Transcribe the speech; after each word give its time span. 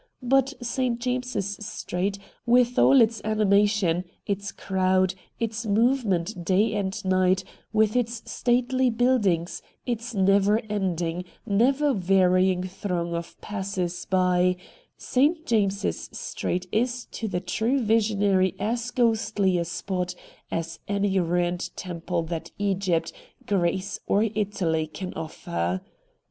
But 0.23 0.55
St. 0.65 0.97
James's 0.99 1.57
Street, 1.63 2.17
with 2.47 2.79
all 2.79 3.01
its 3.01 3.21
animation, 3.23 4.03
its 4.25 4.51
crowd, 4.51 5.13
its 5.39 5.67
movement 5.67 6.43
day 6.43 6.73
and 6.73 7.05
night, 7.05 7.43
with 7.71 7.95
its 7.95 8.23
stately 8.25 8.89
buildings, 8.89 9.61
its 9.85 10.15
never 10.15 10.57
ending, 10.61 11.23
ever 11.47 11.93
vary 11.93 12.49
ing 12.51 12.63
throng 12.63 13.13
of 13.13 13.39
passers 13.41 14.05
by— 14.05 14.55
St. 14.97 15.45
James's 15.45 16.09
Street 16.11 16.65
is 16.71 17.05
to 17.11 17.27
the 17.27 17.39
true 17.39 17.79
visionary 17.79 18.55
as 18.57 18.89
ghostly 18.89 19.59
a 19.59 19.65
spot 19.65 20.15
as 20.49 20.79
any 20.87 21.19
ruined 21.19 21.69
temple 21.75 22.23
that 22.23 22.49
Egypt, 22.57 23.13
Greece, 23.45 23.99
or 24.07 24.23
Italy 24.33 24.87
can 24.87 25.13
offer. 25.13 25.81